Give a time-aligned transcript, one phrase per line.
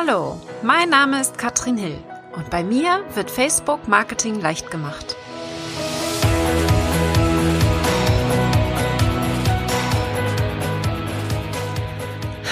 [0.00, 1.98] Hallo, mein Name ist Katrin Hill
[2.36, 5.16] und bei mir wird Facebook Marketing leicht gemacht.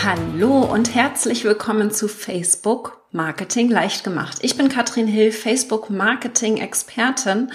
[0.02, 4.38] Hallo und herzlich willkommen zu Facebook Marketing leicht gemacht.
[4.40, 7.52] Ich bin Katrin Hill, Facebook Marketing Expertin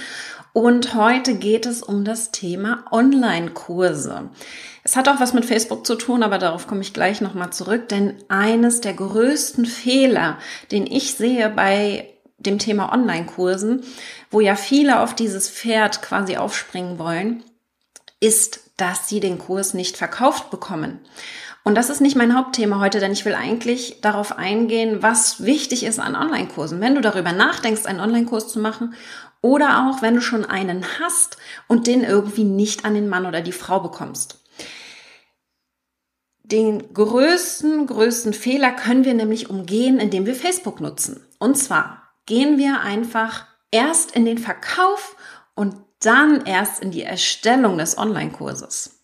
[0.54, 4.30] und heute geht es um das Thema Online-Kurse.
[4.84, 7.88] Es hat auch was mit Facebook zu tun, aber darauf komme ich gleich nochmal zurück,
[7.90, 10.38] denn eines der größten Fehler,
[10.72, 13.84] den ich sehe bei dem Thema Online-Kursen,
[14.30, 17.44] wo ja viele auf dieses Pferd quasi aufspringen wollen,
[18.20, 21.00] ist, dass sie den Kurs nicht verkauft bekommen.
[21.64, 25.84] Und das ist nicht mein Hauptthema heute, denn ich will eigentlich darauf eingehen, was wichtig
[25.84, 26.82] ist an Online-Kursen.
[26.82, 28.96] Wenn du darüber nachdenkst, einen Online-Kurs zu machen
[29.42, 31.38] oder auch wenn du schon einen hast
[31.68, 34.40] und den irgendwie nicht an den Mann oder die Frau bekommst.
[36.44, 41.26] Den größten, größten Fehler können wir nämlich umgehen, indem wir Facebook nutzen.
[41.40, 45.16] Und zwar gehen wir einfach erst in den Verkauf
[45.56, 49.01] und dann erst in die Erstellung des Online-Kurses.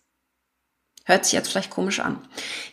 [1.08, 2.18] Hört sich jetzt vielleicht komisch an.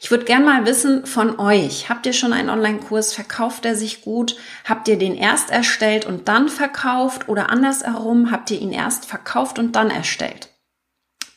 [0.01, 1.87] Ich würde gern mal wissen von euch.
[1.87, 3.13] Habt ihr schon einen Online-Kurs?
[3.13, 4.35] Verkauft er sich gut?
[4.65, 7.29] Habt ihr den erst erstellt und dann verkauft?
[7.29, 10.49] Oder andersherum, habt ihr ihn erst verkauft und dann erstellt?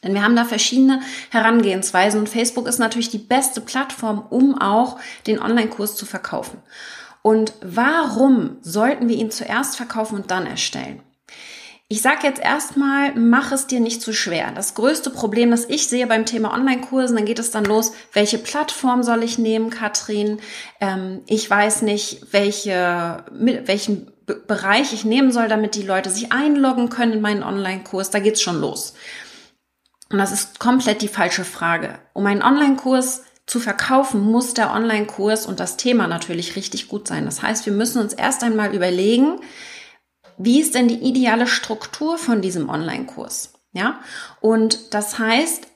[0.03, 4.99] Denn wir haben da verschiedene Herangehensweisen und Facebook ist natürlich die beste Plattform, um auch
[5.29, 6.61] den Online-Kurs zu verkaufen.
[7.23, 11.01] Und warum sollten wir ihn zuerst verkaufen und dann erstellen?
[11.91, 14.53] Ich sage jetzt erstmal, mach es dir nicht zu schwer.
[14.55, 18.37] Das größte Problem, das ich sehe beim Thema Online-Kursen, dann geht es dann los, welche
[18.37, 20.39] Plattform soll ich nehmen, Katrin?
[20.81, 26.91] Ähm, ich weiß nicht, welche, welchen Bereich ich nehmen soll, damit die Leute sich einloggen
[26.91, 28.11] können in meinen Online-Kurs.
[28.11, 28.93] Da geht's schon los.
[30.11, 31.99] Und das ist komplett die falsche Frage.
[32.13, 37.25] Um einen Online-Kurs zu verkaufen, muss der Online-Kurs und das Thema natürlich richtig gut sein.
[37.25, 39.41] Das heißt, wir müssen uns erst einmal überlegen,
[40.39, 43.53] wie ist denn die ideale Struktur von diesem Online-Kurs?
[43.73, 44.01] Ja,
[44.41, 45.67] und das heißt,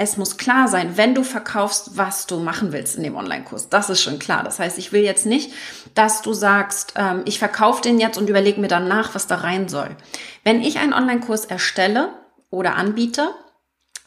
[0.00, 3.68] es muss klar sein, wenn du verkaufst, was du machen willst in dem Online-Kurs.
[3.68, 4.44] Das ist schon klar.
[4.44, 5.52] Das heißt, ich will jetzt nicht,
[5.94, 9.36] dass du sagst, ähm, ich verkaufe den jetzt und überlege mir dann nach, was da
[9.36, 9.96] rein soll.
[10.44, 12.10] Wenn ich einen Online-Kurs erstelle
[12.50, 13.30] oder anbiete,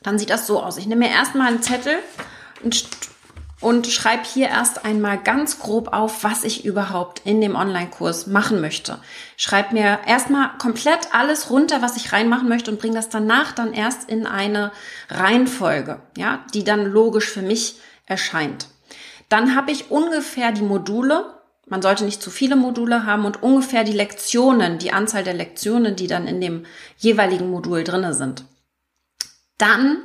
[0.02, 0.78] dann sieht das so aus.
[0.78, 1.96] Ich nehme mir erstmal einen Zettel
[2.64, 2.86] und,
[3.62, 8.60] und schreibe hier erst einmal ganz grob auf, was ich überhaupt in dem Online-Kurs machen
[8.60, 9.00] möchte.
[9.38, 13.74] Schreib mir erstmal komplett alles runter, was ich reinmachen möchte und bringe das danach dann
[13.74, 14.72] erst in eine
[15.10, 18.68] Reihenfolge, ja, die dann logisch für mich erscheint.
[19.30, 21.26] Dann habe ich ungefähr die Module,
[21.68, 25.96] man sollte nicht zu viele Module haben und ungefähr die Lektionen, die Anzahl der Lektionen,
[25.96, 26.66] die dann in dem
[26.98, 28.44] jeweiligen Modul drinne sind
[29.62, 29.98] dann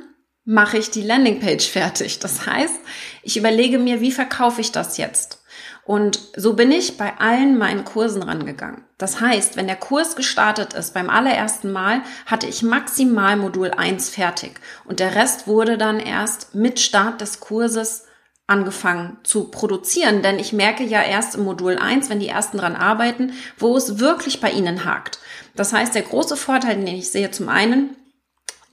[0.47, 2.19] mache ich die Landingpage fertig.
[2.19, 2.79] Das heißt,
[3.21, 5.43] ich überlege mir, wie verkaufe ich das jetzt?
[5.83, 8.85] Und so bin ich bei allen meinen Kursen rangegangen.
[8.97, 14.09] Das heißt, wenn der Kurs gestartet ist, beim allerersten Mal hatte ich maximal Modul 1
[14.09, 14.53] fertig
[14.85, 18.05] und der Rest wurde dann erst mit Start des Kurses
[18.47, 22.77] angefangen zu produzieren, denn ich merke ja erst im Modul 1, wenn die ersten dran
[22.77, 25.19] arbeiten, wo es wirklich bei ihnen hakt.
[25.55, 27.97] Das heißt, der große Vorteil, den ich sehe zum einen,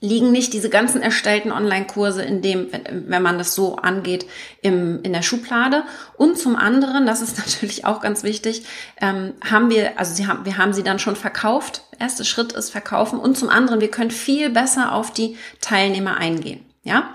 [0.05, 4.25] liegen nicht diese ganzen erstellten Online-Kurse in dem, wenn, man das so angeht,
[4.61, 5.83] im, in der Schublade.
[6.17, 8.65] Und zum anderen, das ist natürlich auch ganz wichtig,
[9.01, 11.83] ähm, haben wir, also sie haben, wir haben sie dann schon verkauft.
[11.99, 13.19] Erster Schritt ist verkaufen.
[13.19, 16.65] Und zum anderen, wir können viel besser auf die Teilnehmer eingehen.
[16.83, 17.13] Ja?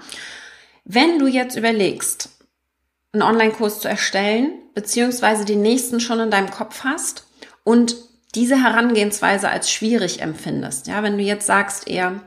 [0.85, 2.31] Wenn du jetzt überlegst,
[3.13, 7.27] einen Online-Kurs zu erstellen, beziehungsweise den nächsten schon in deinem Kopf hast
[7.65, 7.97] und
[8.35, 10.87] diese Herangehensweise als schwierig empfindest.
[10.87, 12.21] Ja, wenn du jetzt sagst eher,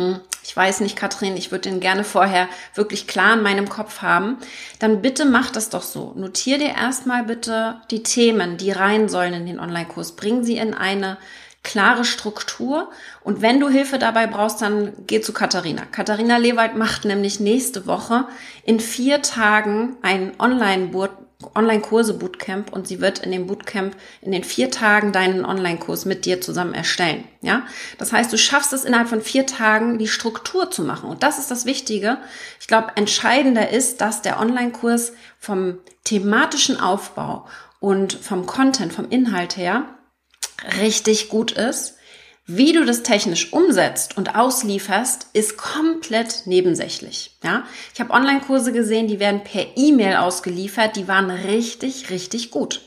[0.00, 4.02] hm, ich weiß nicht, Katrin, ich würde den gerne vorher wirklich klar in meinem Kopf
[4.02, 4.38] haben,
[4.78, 6.12] dann bitte mach das doch so.
[6.16, 10.16] Notier dir erstmal bitte die Themen, die rein sollen in den Online-Kurs.
[10.16, 11.18] Bring sie in eine
[11.62, 12.90] klare Struktur.
[13.22, 15.82] Und wenn du Hilfe dabei brauchst, dann geh zu Katharina.
[15.92, 18.26] Katharina Lewald macht nämlich nächste Woche
[18.64, 20.32] in vier Tagen ein
[21.42, 26.24] Online-Boot Online-Kurse-Bootcamp und sie wird in dem Bootcamp in den vier Tagen deinen Online-Kurs mit
[26.24, 27.24] dir zusammen erstellen.
[27.40, 27.66] Ja,
[27.98, 31.08] das heißt, du schaffst es innerhalb von vier Tagen, die Struktur zu machen.
[31.08, 32.18] Und das ist das Wichtige.
[32.60, 37.46] Ich glaube, entscheidender ist, dass der Online-Kurs vom thematischen Aufbau
[37.78, 39.84] und vom Content, vom Inhalt her
[40.80, 41.94] richtig gut ist
[42.46, 47.38] wie du das technisch umsetzt und auslieferst, ist komplett nebensächlich.
[47.44, 47.64] Ja,
[47.94, 52.80] ich habe Online-Kurse gesehen, die werden per E-Mail ausgeliefert, die waren richtig, richtig gut.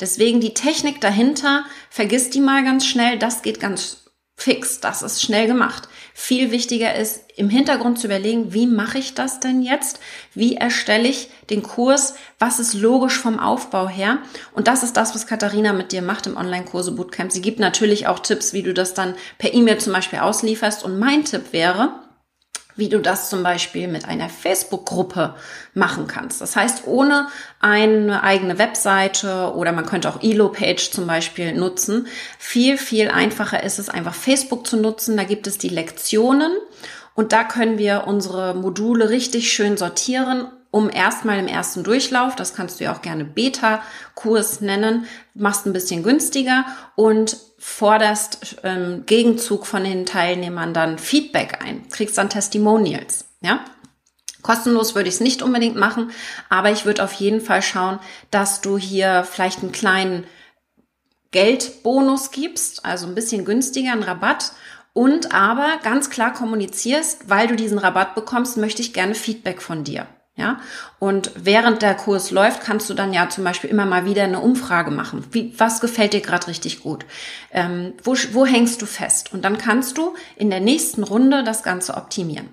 [0.00, 4.04] Deswegen die Technik dahinter, vergiss die mal ganz schnell, das geht ganz
[4.36, 5.88] fix, das ist schnell gemacht.
[6.18, 10.00] Viel wichtiger ist, im Hintergrund zu überlegen, wie mache ich das denn jetzt?
[10.32, 12.14] Wie erstelle ich den Kurs?
[12.38, 14.20] Was ist logisch vom Aufbau her?
[14.54, 17.32] Und das ist das, was Katharina mit dir macht im Online-Kurse Bootcamp.
[17.32, 20.84] Sie gibt natürlich auch Tipps, wie du das dann per E-Mail zum Beispiel auslieferst.
[20.84, 21.90] Und mein Tipp wäre,
[22.76, 25.34] wie du das zum Beispiel mit einer Facebook-Gruppe
[25.74, 26.40] machen kannst.
[26.40, 27.28] Das heißt, ohne
[27.60, 32.06] eine eigene Webseite oder man könnte auch Elo-Page zum Beispiel nutzen.
[32.38, 35.16] Viel, viel einfacher ist es einfach Facebook zu nutzen.
[35.16, 36.52] Da gibt es die Lektionen
[37.14, 40.46] und da können wir unsere Module richtig schön sortieren
[40.76, 45.72] um erstmal im ersten Durchlauf, das kannst du ja auch gerne Beta-Kurs nennen, machst ein
[45.72, 53.24] bisschen günstiger und forderst ähm, Gegenzug von den Teilnehmern dann Feedback ein, kriegst dann Testimonials,
[53.40, 53.60] ja.
[54.42, 56.10] Kostenlos würde ich es nicht unbedingt machen,
[56.50, 57.98] aber ich würde auf jeden Fall schauen,
[58.30, 60.24] dass du hier vielleicht einen kleinen
[61.30, 64.52] Geldbonus gibst, also ein bisschen günstiger, einen Rabatt
[64.92, 69.82] und aber ganz klar kommunizierst, weil du diesen Rabatt bekommst, möchte ich gerne Feedback von
[69.82, 70.06] dir.
[70.38, 70.60] Ja,
[70.98, 74.40] und während der Kurs läuft, kannst du dann ja zum Beispiel immer mal wieder eine
[74.40, 75.24] Umfrage machen.
[75.32, 77.06] Wie, was gefällt dir gerade richtig gut?
[77.52, 79.32] Ähm, wo, wo hängst du fest?
[79.32, 82.50] Und dann kannst du in der nächsten Runde das Ganze optimieren.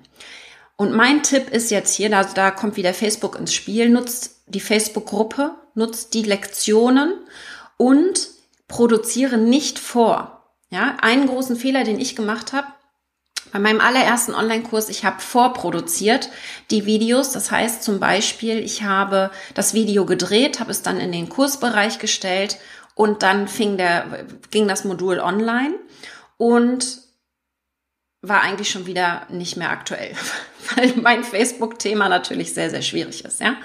[0.78, 4.62] Und mein Tipp ist jetzt hier, da, da kommt wieder Facebook ins Spiel, nutzt die
[4.62, 7.14] Facebook-Gruppe, nutzt die Lektionen
[7.76, 8.30] und
[8.70, 10.46] produziere nicht vor.
[10.70, 12.68] Ja, einen großen Fehler, den ich gemacht habe,
[13.54, 16.30] bei meinem allerersten Online-Kurs, ich habe vorproduziert
[16.72, 17.32] die Videos.
[17.32, 22.00] Das heißt zum Beispiel, ich habe das Video gedreht, habe es dann in den Kursbereich
[22.00, 22.58] gestellt
[22.96, 25.76] und dann fing der, ging das Modul online
[26.38, 26.98] und
[28.24, 30.16] war eigentlich schon wieder nicht mehr aktuell,
[30.76, 33.42] weil mein Facebook-Thema natürlich sehr, sehr schwierig ist.
[33.42, 33.58] Ja,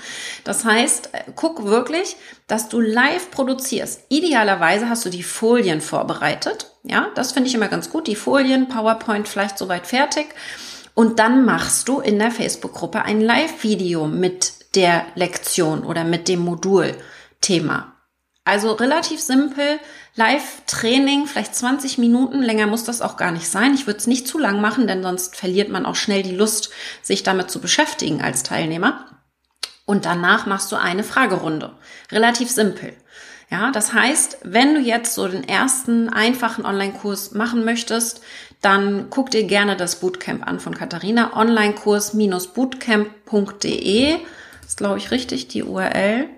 [0.44, 2.16] das heißt, äh, guck wirklich,
[2.48, 4.02] dass du live produzierst.
[4.08, 6.72] Idealerweise hast du die Folien vorbereitet.
[6.82, 8.08] Ja, das finde ich immer ganz gut.
[8.08, 10.26] Die Folien, PowerPoint vielleicht soweit fertig.
[10.94, 16.40] Und dann machst du in der Facebook-Gruppe ein Live-Video mit der Lektion oder mit dem
[16.40, 17.94] Modul-Thema.
[18.44, 19.78] Also relativ simpel,
[20.14, 23.74] Live-Training, vielleicht 20 Minuten, länger muss das auch gar nicht sein.
[23.74, 26.70] Ich würde es nicht zu lang machen, denn sonst verliert man auch schnell die Lust,
[27.02, 29.06] sich damit zu beschäftigen als Teilnehmer.
[29.86, 31.74] Und danach machst du eine Fragerunde.
[32.10, 32.94] Relativ simpel.
[33.50, 38.20] Ja, das heißt, wenn du jetzt so den ersten einfachen Online-Kurs machen möchtest,
[38.60, 41.34] dann guck dir gerne das Bootcamp an von Katharina.
[41.34, 44.16] Onlinekurs-bootcamp.de
[44.66, 46.28] ist, glaube ich, richtig, die URL.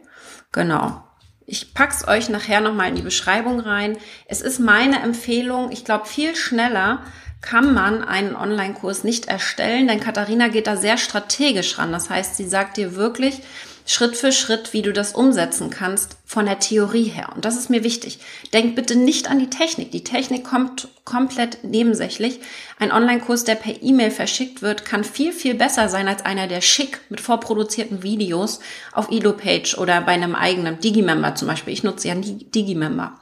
[0.53, 1.03] Genau.
[1.51, 3.99] Ich pack's euch nachher nochmal in die Beschreibung rein.
[4.27, 5.73] Es ist meine Empfehlung.
[5.73, 7.03] Ich glaube, viel schneller
[7.41, 11.91] kann man einen Online-Kurs nicht erstellen, denn Katharina geht da sehr strategisch ran.
[11.91, 13.43] Das heißt, sie sagt dir wirklich,
[13.87, 17.31] Schritt für Schritt, wie du das umsetzen kannst von der Theorie her.
[17.35, 18.19] Und das ist mir wichtig.
[18.53, 19.91] Denk bitte nicht an die Technik.
[19.91, 22.41] Die Technik kommt komplett nebensächlich.
[22.79, 26.61] Ein Online-Kurs, der per E-Mail verschickt wird, kann viel, viel besser sein als einer, der
[26.61, 28.61] schick mit vorproduzierten Videos
[28.93, 31.73] auf Elo-Page oder bei einem eigenen Digimember zum Beispiel.
[31.73, 33.19] Ich nutze ja Digimember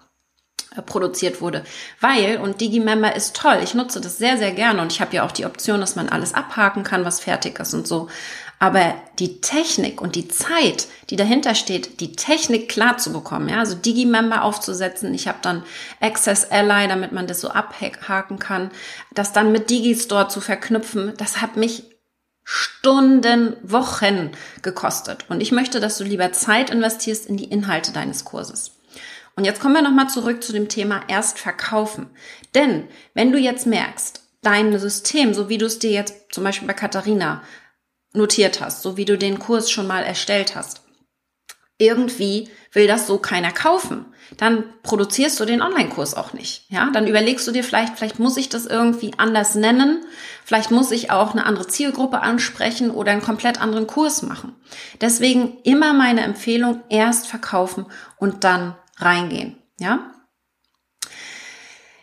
[0.76, 1.64] äh, produziert wurde.
[2.00, 5.24] Weil, und Digimember ist toll, ich nutze das sehr, sehr gerne und ich habe ja
[5.24, 8.08] auch die Option, dass man alles abhaken kann, was fertig ist und so.
[8.60, 13.58] Aber die Technik und die Zeit, die dahinter steht, die Technik klar zu bekommen, ja,
[13.58, 15.14] also Digimember aufzusetzen.
[15.14, 15.62] Ich habe dann
[16.00, 18.70] Access Ally, damit man das so abhaken kann.
[19.14, 21.84] Das dann mit Digistore zu verknüpfen, das hat mich
[22.42, 24.32] Stunden, Wochen
[24.62, 25.26] gekostet.
[25.28, 28.72] Und ich möchte, dass du lieber Zeit investierst in die Inhalte deines Kurses.
[29.36, 32.10] Und jetzt kommen wir nochmal zurück zu dem Thema erst verkaufen.
[32.54, 36.66] Denn wenn du jetzt merkst, dein System, so wie du es dir jetzt zum Beispiel
[36.66, 37.42] bei Katharina
[38.12, 40.82] notiert hast, so wie du den Kurs schon mal erstellt hast.
[41.78, 44.06] Irgendwie will das so keiner kaufen.
[44.36, 46.64] Dann produzierst du den Online-Kurs auch nicht.
[46.68, 50.04] Ja, dann überlegst du dir vielleicht, vielleicht muss ich das irgendwie anders nennen.
[50.44, 54.56] Vielleicht muss ich auch eine andere Zielgruppe ansprechen oder einen komplett anderen Kurs machen.
[55.00, 57.86] Deswegen immer meine Empfehlung, erst verkaufen
[58.18, 59.56] und dann reingehen.
[59.78, 60.12] Ja?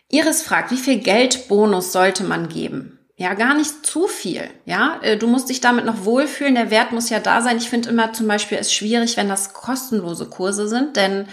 [0.09, 2.94] Iris fragt, wie viel Geldbonus sollte man geben?
[3.17, 4.49] Ja, gar nicht zu viel.
[4.65, 6.55] Ja, äh, du musst dich damit noch wohlfühlen.
[6.55, 7.57] Der Wert muss ja da sein.
[7.57, 11.27] Ich finde immer zum Beispiel es schwierig, wenn das kostenlose Kurse sind, denn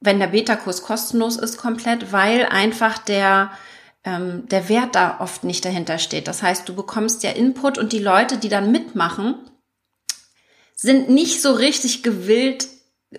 [0.00, 3.50] wenn der Beta-Kurs kostenlos ist komplett, weil einfach der
[4.04, 6.28] ähm, der Wert da oft nicht dahinter steht.
[6.28, 9.36] Das heißt, du bekommst ja Input und die Leute, die dann mitmachen,
[10.76, 12.68] sind nicht so richtig gewillt,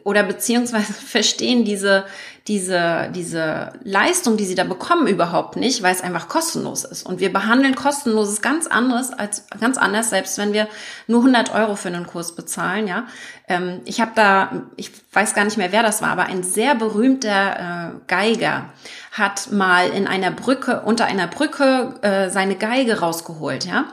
[0.03, 2.05] oder beziehungsweise verstehen diese,
[2.47, 7.05] diese, diese Leistung, die sie da bekommen, überhaupt nicht, weil es einfach kostenlos ist.
[7.05, 10.67] Und wir behandeln kostenloses ganz anderes als ganz anders, selbst wenn wir
[11.07, 12.87] nur 100 Euro für einen Kurs bezahlen.
[12.87, 13.07] Ja,
[13.47, 16.75] ähm, ich habe da, ich weiß gar nicht mehr, wer das war, aber ein sehr
[16.75, 18.65] berühmter äh, Geiger
[19.11, 23.65] hat mal in einer Brücke unter einer Brücke äh, seine Geige rausgeholt.
[23.65, 23.85] Ja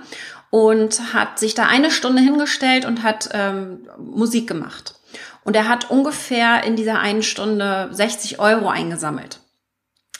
[0.52, 4.97] und hat sich da eine Stunde hingestellt und hat ähm, Musik gemacht.
[5.44, 9.40] Und er hat ungefähr in dieser einen Stunde 60 Euro eingesammelt.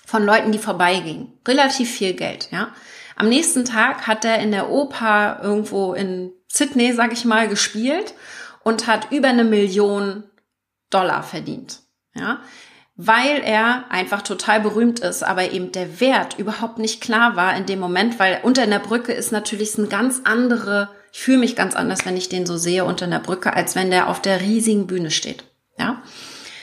[0.05, 1.33] Von Leuten, die vorbeigingen.
[1.47, 2.73] Relativ viel Geld, ja.
[3.15, 8.15] Am nächsten Tag hat er in der Oper irgendwo in Sydney, sag ich mal, gespielt
[8.65, 10.25] und hat über eine Million
[10.91, 11.81] Dollar verdient,
[12.15, 12.41] ja
[12.95, 17.67] weil er einfach total berühmt ist, aber eben der Wert überhaupt nicht klar war in
[17.67, 21.77] dem Moment, weil unter einer Brücke ist natürlich ein ganz andere ich fühle mich ganz
[21.77, 24.87] anders, wenn ich den so sehe unter einer Brücke, als wenn der auf der riesigen
[24.87, 25.45] Bühne steht.
[25.79, 26.03] Ja.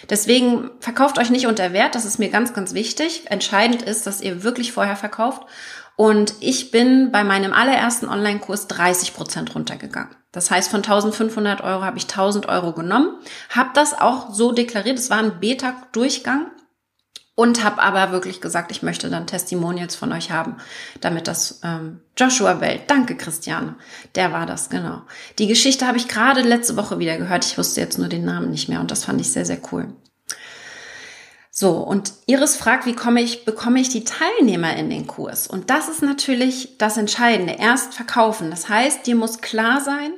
[0.10, 1.94] Deswegen verkauft euch nicht unter Wert.
[1.94, 3.30] Das ist mir ganz, ganz wichtig.
[3.30, 5.44] Entscheidend ist, dass ihr wirklich vorher verkauft.
[5.96, 10.16] Und ich bin bei meinem allerersten Online-Kurs 30 Prozent runtergegangen.
[10.32, 14.98] Das heißt, von 1500 Euro habe ich 1000 Euro genommen, habe das auch so deklariert.
[14.98, 16.48] Es war ein Beta-Durchgang
[17.40, 20.58] und habe aber wirklich gesagt, ich möchte dann Testimonials von euch haben,
[21.00, 22.82] damit das ähm, Joshua Welt.
[22.88, 23.78] Danke, Christiane.
[24.16, 25.04] Der war das, genau.
[25.38, 27.46] Die Geschichte habe ich gerade letzte Woche wieder gehört.
[27.46, 29.88] Ich wusste jetzt nur den Namen nicht mehr und das fand ich sehr, sehr cool.
[31.50, 35.48] So, und Iris fragt, wie komme ich, bekomme ich die Teilnehmer in den Kurs?
[35.48, 37.54] Und das ist natürlich das Entscheidende.
[37.54, 38.52] Erst verkaufen.
[38.52, 40.12] Das heißt, dir muss klar sein,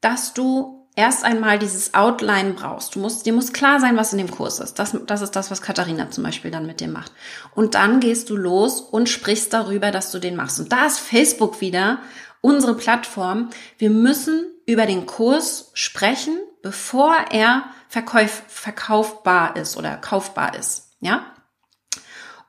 [0.00, 2.96] dass du erst einmal dieses Outline brauchst.
[2.96, 4.80] Du musst, dir muss klar sein, was in dem Kurs ist.
[4.80, 7.12] Das, das ist das, was Katharina zum Beispiel dann mit dir macht.
[7.54, 10.58] Und dann gehst du los und sprichst darüber, dass du den machst.
[10.58, 12.00] Und da ist Facebook wieder
[12.40, 13.50] unsere Plattform.
[13.78, 20.90] Wir müssen über den Kurs sprechen, bevor er verkauf, verkaufbar ist oder kaufbar ist.
[20.98, 21.26] Ja?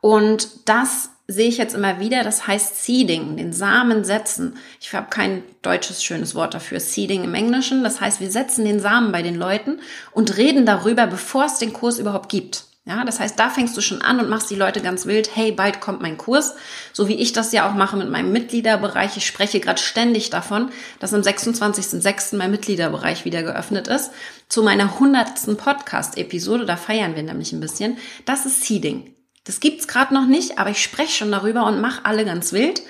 [0.02, 4.58] Und das sehe ich jetzt immer wieder, das heißt Seeding, den Samen setzen.
[4.82, 7.84] Ich habe kein deutsches schönes Wort dafür, Seeding im Englischen.
[7.84, 9.80] Das heißt, wir setzen den Samen bei den Leuten
[10.12, 12.66] und reden darüber, bevor es den Kurs überhaupt gibt.
[12.86, 15.52] Ja, das heißt, da fängst du schon an und machst die Leute ganz wild, hey,
[15.52, 16.56] bald kommt mein Kurs,
[16.92, 19.16] so wie ich das ja auch mache mit meinem Mitgliederbereich.
[19.16, 22.38] Ich spreche gerade ständig davon, dass am 26.06.
[22.38, 24.10] mein Mitgliederbereich wieder geöffnet ist.
[24.48, 28.00] Zu meiner hundertsten Podcast-Episode, da feiern wir nämlich ein bisschen.
[28.26, 29.14] Das ist Seeding.
[29.50, 32.84] Das gibt's gerade noch nicht, aber ich spreche schon darüber und mache alle ganz wild.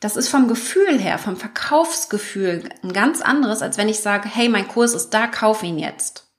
[0.00, 4.48] Das ist vom Gefühl her, vom Verkaufsgefühl ein ganz anderes, als wenn ich sage, hey,
[4.48, 6.32] mein Kurs ist da, kauf ihn jetzt.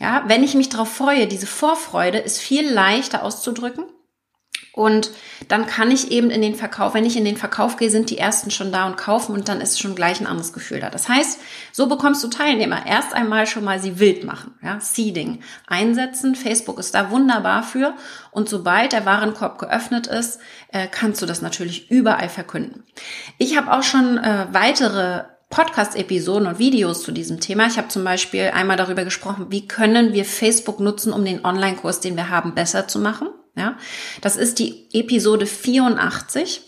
[0.00, 3.84] Ja, wenn ich mich darauf freue, diese Vorfreude ist viel leichter auszudrücken
[4.72, 5.10] und
[5.48, 8.16] dann kann ich eben in den Verkauf, wenn ich in den Verkauf gehe, sind die
[8.16, 10.88] ersten schon da und kaufen und dann ist schon gleich ein anderes Gefühl da.
[10.88, 11.40] Das heißt,
[11.72, 12.86] so bekommst du Teilnehmer.
[12.86, 16.34] Erst einmal schon mal sie wild machen, ja, Seeding einsetzen.
[16.34, 17.94] Facebook ist da wunderbar für.
[18.30, 20.40] Und sobald der Warenkorb geöffnet ist,
[20.72, 22.84] äh, kannst du das natürlich überall verkünden.
[23.36, 27.66] Ich habe auch schon äh, weitere Podcast-Episoden und Videos zu diesem Thema.
[27.66, 32.00] Ich habe zum Beispiel einmal darüber gesprochen, wie können wir Facebook nutzen, um den Online-Kurs,
[32.00, 33.28] den wir haben, besser zu machen.
[33.54, 33.76] Ja,
[34.20, 36.62] das ist die Episode 84.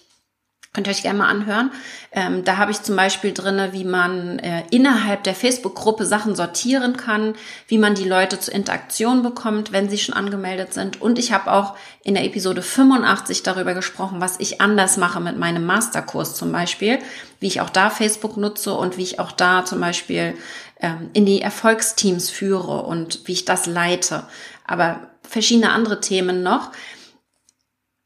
[0.74, 1.70] Könnt ihr euch gerne mal anhören.
[2.10, 6.96] Ähm, da habe ich zum Beispiel drinne, wie man äh, innerhalb der Facebook-Gruppe Sachen sortieren
[6.96, 7.36] kann,
[7.68, 11.00] wie man die Leute zur Interaktion bekommt, wenn sie schon angemeldet sind.
[11.00, 15.38] Und ich habe auch in der Episode 85 darüber gesprochen, was ich anders mache mit
[15.38, 16.98] meinem Masterkurs zum Beispiel,
[17.38, 20.34] wie ich auch da Facebook nutze und wie ich auch da zum Beispiel
[20.80, 24.24] ähm, in die Erfolgsteams führe und wie ich das leite.
[24.64, 26.72] Aber verschiedene andere Themen noch.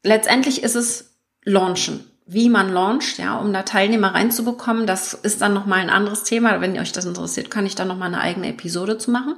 [0.03, 4.85] Letztendlich ist es Launchen wie man launcht, ja, um da Teilnehmer reinzubekommen.
[4.85, 6.61] Das ist dann nochmal ein anderes Thema.
[6.61, 9.33] Wenn euch das interessiert, kann ich da nochmal eine eigene Episode zu machen.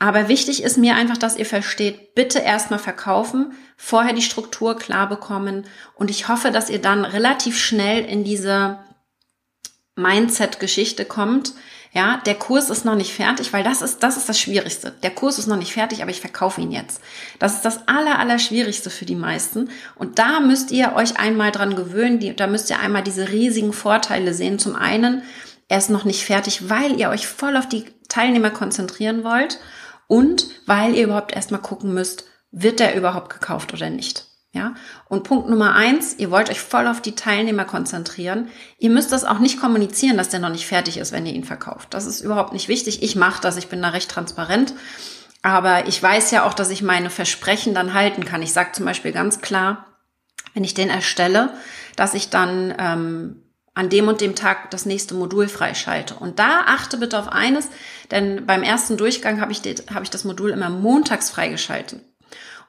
[0.00, 5.08] Aber wichtig ist mir einfach, dass ihr versteht, bitte erstmal verkaufen, vorher die Struktur klar
[5.08, 5.64] bekommen
[5.94, 8.78] und ich hoffe, dass ihr dann relativ schnell in diese
[9.94, 11.52] Mindset-Geschichte kommt,
[11.92, 14.92] ja, der Kurs ist noch nicht fertig, weil das ist, das ist das Schwierigste.
[15.02, 17.00] Der Kurs ist noch nicht fertig, aber ich verkaufe ihn jetzt.
[17.38, 19.70] Das ist das aller, aller Schwierigste für die meisten.
[19.94, 22.18] Und da müsst ihr euch einmal dran gewöhnen.
[22.18, 24.58] Die, da müsst ihr einmal diese riesigen Vorteile sehen.
[24.58, 25.22] Zum einen,
[25.68, 29.58] er ist noch nicht fertig, weil ihr euch voll auf die Teilnehmer konzentrieren wollt
[30.06, 34.27] und weil ihr überhaupt erstmal gucken müsst, wird der überhaupt gekauft oder nicht.
[34.52, 34.74] Ja,
[35.08, 38.48] und Punkt Nummer eins, ihr wollt euch voll auf die Teilnehmer konzentrieren.
[38.78, 41.44] Ihr müsst das auch nicht kommunizieren, dass der noch nicht fertig ist, wenn ihr ihn
[41.44, 41.92] verkauft.
[41.92, 43.02] Das ist überhaupt nicht wichtig.
[43.02, 44.72] Ich mache das, ich bin da recht transparent.
[45.42, 48.42] Aber ich weiß ja auch, dass ich meine Versprechen dann halten kann.
[48.42, 49.86] Ich sage zum Beispiel ganz klar,
[50.54, 51.52] wenn ich den erstelle,
[51.94, 53.42] dass ich dann ähm,
[53.74, 56.14] an dem und dem Tag das nächste Modul freischalte.
[56.14, 57.68] Und da achte bitte auf eines,
[58.10, 59.62] denn beim ersten Durchgang habe ich,
[59.94, 62.00] hab ich das Modul immer montags freigeschalten.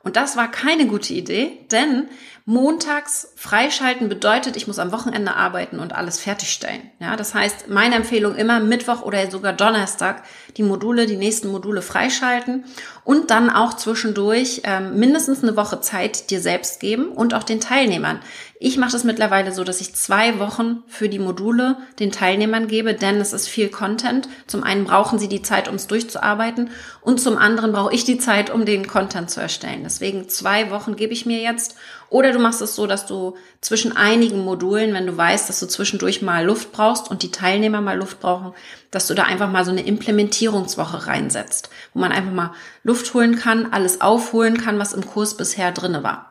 [0.02, 2.08] Und das war keine gute Idee, denn
[2.46, 6.82] montags freischalten bedeutet, ich muss am Wochenende arbeiten und alles fertigstellen.
[7.00, 10.24] Ja, das heißt, meine Empfehlung immer Mittwoch oder sogar Donnerstag
[10.58, 12.64] die Module, die nächsten Module freischalten
[13.04, 17.60] und dann auch zwischendurch ähm, mindestens eine Woche Zeit dir selbst geben und auch den
[17.60, 18.20] Teilnehmern.
[18.62, 22.94] Ich mache das mittlerweile so, dass ich zwei Wochen für die Module den Teilnehmern gebe,
[22.94, 24.28] denn es ist viel Content.
[24.48, 28.18] Zum einen brauchen sie die Zeit, um es durchzuarbeiten und zum anderen brauche ich die
[28.18, 29.84] Zeit, um den Content zu erstellen.
[29.86, 31.78] Deswegen zwei Wochen gebe ich mir jetzt.
[32.10, 35.68] Oder du machst es so, dass du zwischen einigen Modulen, wenn du weißt, dass du
[35.68, 38.52] zwischendurch mal Luft brauchst und die Teilnehmer mal Luft brauchen,
[38.92, 42.52] dass du da einfach mal so eine Implementierungswoche reinsetzt, wo man einfach mal
[42.84, 46.29] Luft holen kann, alles aufholen kann, was im Kurs bisher drinne war.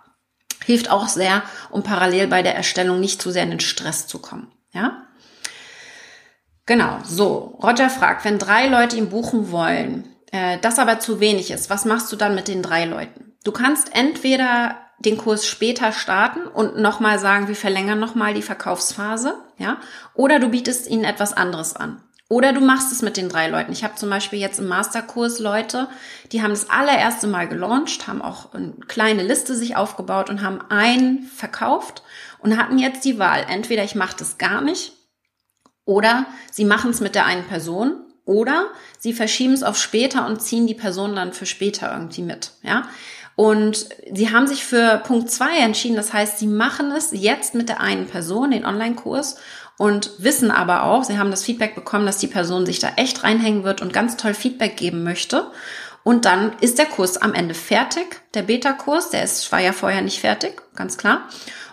[0.68, 4.18] Hilft auch sehr, um parallel bei der Erstellung nicht zu sehr in den Stress zu
[4.18, 4.52] kommen.
[4.70, 5.06] Ja?
[6.66, 7.58] Genau, so.
[7.62, 11.86] Roger fragt, wenn drei Leute ihn buchen wollen, äh, das aber zu wenig ist, was
[11.86, 13.32] machst du dann mit den drei Leuten?
[13.44, 19.38] Du kannst entweder den Kurs später starten und nochmal sagen, wir verlängern nochmal die Verkaufsphase,
[19.56, 19.78] ja,
[20.12, 22.02] oder du bietest ihnen etwas anderes an.
[22.30, 23.72] Oder du machst es mit den drei Leuten.
[23.72, 25.88] Ich habe zum Beispiel jetzt im Masterkurs Leute,
[26.30, 30.60] die haben das allererste Mal gelauncht, haben auch eine kleine Liste sich aufgebaut und haben
[30.68, 32.02] einen verkauft
[32.38, 33.46] und hatten jetzt die Wahl.
[33.48, 34.92] Entweder ich mache das gar nicht
[35.86, 38.66] oder sie machen es mit der einen Person oder
[38.98, 42.52] sie verschieben es auf später und ziehen die Person dann für später irgendwie mit.
[42.62, 42.90] Ja,
[43.36, 45.96] und sie haben sich für Punkt zwei entschieden.
[45.96, 49.36] Das heißt, sie machen es jetzt mit der einen Person, den Online-Kurs,
[49.78, 53.24] und wissen aber auch, sie haben das Feedback bekommen, dass die Person sich da echt
[53.24, 55.50] reinhängen wird und ganz toll Feedback geben möchte.
[56.02, 60.02] Und dann ist der Kurs am Ende fertig, der Beta-Kurs, der ist, war ja vorher
[60.02, 61.28] nicht fertig, ganz klar.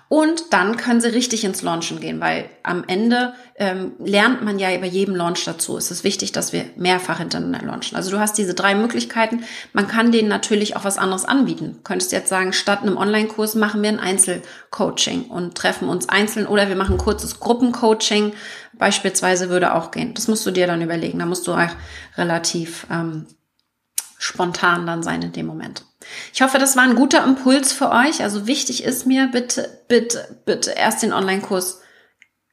[0.07, 4.69] Und dann können sie richtig ins Launchen gehen, weil am Ende ähm, lernt man ja
[4.77, 5.77] bei jedem Launch dazu.
[5.77, 7.97] Es ist wichtig, dass wir mehrfach hintereinander launchen.
[7.97, 9.43] Also du hast diese drei Möglichkeiten.
[9.73, 11.73] Man kann denen natürlich auch was anderes anbieten.
[11.77, 16.45] Du könntest jetzt sagen, statt einem Online-Kurs machen wir ein Einzelcoaching und treffen uns einzeln
[16.45, 18.33] oder wir machen kurzes Gruppencoaching.
[18.73, 20.13] Beispielsweise würde auch gehen.
[20.13, 21.17] Das musst du dir dann überlegen.
[21.17, 21.69] Da musst du auch
[22.15, 23.25] relativ ähm,
[24.19, 25.83] spontan dann sein in dem Moment.
[26.33, 28.23] Ich hoffe, das war ein guter Impuls für euch.
[28.23, 31.81] Also wichtig ist mir, bitte, bitte, bitte erst den Online-Kurs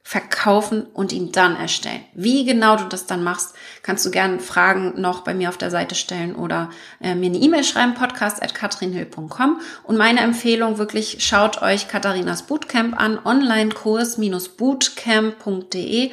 [0.05, 2.03] verkaufen und ihn dann erstellen.
[2.13, 5.71] Wie genau du das dann machst, kannst du gerne Fragen noch bei mir auf der
[5.71, 6.69] Seite stellen oder
[7.01, 9.61] äh, mir eine E-Mail schreiben, podcast.katrinhill.com.
[9.83, 16.11] Und meine Empfehlung wirklich, schaut euch Katharinas Bootcamp an, onlinekurs-bootcamp.de.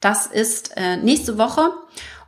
[0.00, 1.72] Das ist äh, nächste Woche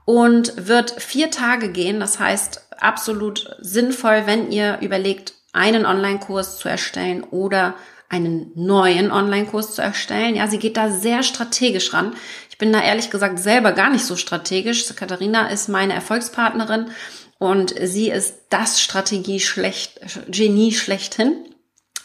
[0.05, 2.01] und wird vier Tage gehen.
[2.01, 7.75] Das heißt, absolut sinnvoll, wenn ihr überlegt, einen Online-Kurs zu erstellen oder
[8.09, 10.35] einen neuen Online-Kurs zu erstellen.
[10.37, 12.14] Ja, sie geht da sehr strategisch ran.
[12.51, 14.87] Ich bin da ehrlich gesagt selber gar nicht so strategisch.
[14.95, 16.91] Katharina ist meine Erfolgspartnerin
[17.38, 21.48] und sie ist das Strategie schlecht, Genie schlechthin.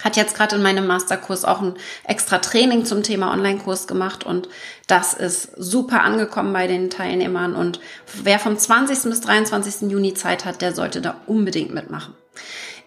[0.03, 4.49] Hat jetzt gerade in meinem Masterkurs auch ein extra Training zum Thema Online-Kurs gemacht und
[4.87, 7.79] das ist super angekommen bei den Teilnehmern und
[8.21, 9.03] wer vom 20.
[9.03, 9.89] bis 23.
[9.89, 12.13] Juni Zeit hat, der sollte da unbedingt mitmachen.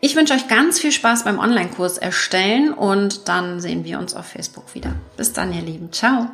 [0.00, 4.26] Ich wünsche euch ganz viel Spaß beim Online-Kurs erstellen und dann sehen wir uns auf
[4.26, 4.94] Facebook wieder.
[5.16, 5.90] Bis dann, ihr Lieben.
[5.92, 6.30] Ciao.